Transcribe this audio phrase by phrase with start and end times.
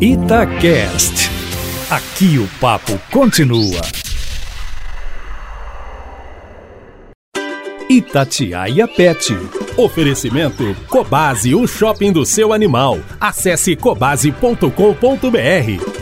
[0.00, 1.28] Itacast.
[1.90, 3.80] Aqui o papo continua.
[7.90, 9.36] Itatiaia Pet.
[9.76, 13.00] Oferecimento Cobase, o shopping do seu animal.
[13.20, 15.97] Acesse cobase.com.br.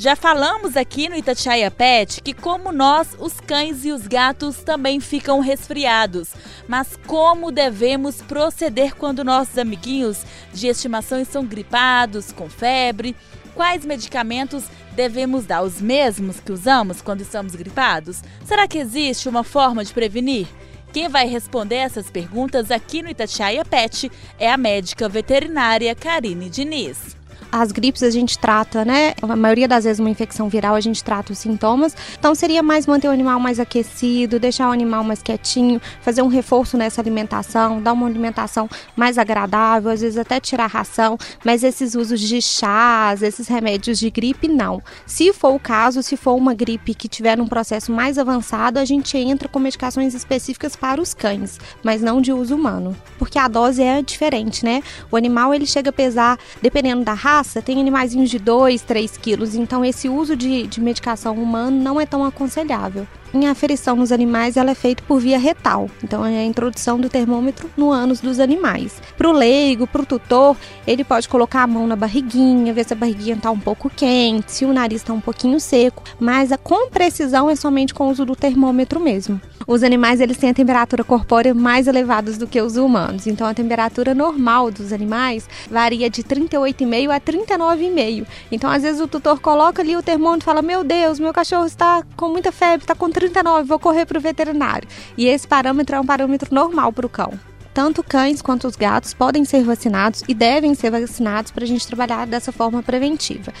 [0.00, 4.98] Já falamos aqui no Itatiaia Pet que, como nós, os cães e os gatos também
[4.98, 6.30] ficam resfriados.
[6.66, 10.24] Mas como devemos proceder quando nossos amiguinhos
[10.54, 13.14] de estimação estão gripados, com febre?
[13.54, 15.60] Quais medicamentos devemos dar?
[15.60, 18.22] Os mesmos que usamos quando estamos gripados?
[18.46, 20.48] Será que existe uma forma de prevenir?
[20.94, 27.19] Quem vai responder essas perguntas aqui no Itatiaia Pet é a médica veterinária Karine Diniz.
[27.52, 29.14] As gripes a gente trata, né?
[29.20, 31.96] A maioria das vezes uma infecção viral a gente trata os sintomas.
[32.18, 36.28] Então seria mais manter o animal mais aquecido, deixar o animal mais quietinho, fazer um
[36.28, 41.94] reforço nessa alimentação, dar uma alimentação mais agradável, às vezes até tirar ração, mas esses
[41.94, 44.80] usos de chás, esses remédios de gripe não.
[45.04, 48.84] Se for o caso, se for uma gripe que tiver um processo mais avançado, a
[48.84, 53.48] gente entra com medicações específicas para os cães, mas não de uso humano, porque a
[53.48, 54.82] dose é diferente, né?
[55.10, 59.16] O animal ele chega a pesar, dependendo da raça raça tem animaizinhos de 2, 3
[59.16, 63.06] quilos, então esse uso de, de medicação humana não é tão aconselhável.
[63.32, 67.08] Em aferição nos animais, ela é feita por via retal, então é a introdução do
[67.08, 69.00] termômetro no ânus dos animais.
[69.16, 72.92] Para o leigo, para o tutor, ele pode colocar a mão na barriguinha, ver se
[72.92, 76.58] a barriguinha está um pouco quente, se o nariz está um pouquinho seco, mas a,
[76.58, 79.40] com precisão é somente com o uso do termômetro mesmo.
[79.64, 83.54] Os animais eles têm a temperatura corpórea mais elevada do que os humanos, então a
[83.54, 88.26] temperatura normal dos animais varia de 38,5 a 39,5.
[88.50, 91.66] Então às vezes o tutor coloca ali o termômetro e fala: Meu Deus, meu cachorro
[91.66, 94.88] está com muita febre, está com 39, vou correr para o veterinário.
[95.16, 97.49] E esse parâmetro é um parâmetro normal para o cão.
[97.72, 101.86] Tanto cães quanto os gatos podem ser vacinados e devem ser vacinados para a gente
[101.86, 103.52] trabalhar dessa forma preventiva.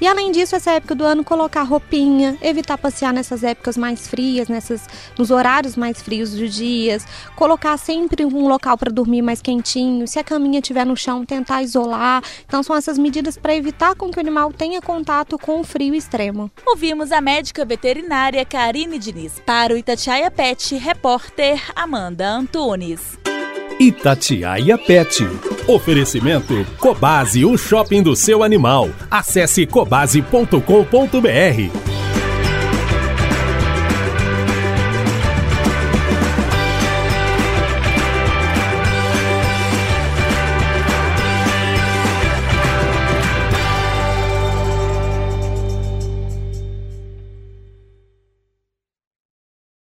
[0.00, 4.46] E além disso, essa época do ano, colocar roupinha, evitar passear nessas épocas mais frias,
[4.46, 4.86] nessas,
[5.18, 10.06] nos horários mais frios dos dias, colocar sempre um local para dormir mais quentinho.
[10.06, 12.22] Se a caminha estiver no chão, tentar isolar.
[12.46, 15.94] Então, são essas medidas para evitar com que o animal tenha contato com o frio
[15.94, 16.50] extremo.
[16.66, 23.25] Ouvimos a médica veterinária Karine Diniz para o Itatiaia Pet, repórter Amanda Antunes.
[23.78, 25.22] Itatiaia Pet.
[25.68, 28.88] Oferecimento Cobase, o shopping do seu animal.
[29.10, 31.95] Acesse cobase.com.br.